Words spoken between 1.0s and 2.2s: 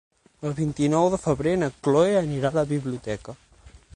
de febrer na Cloè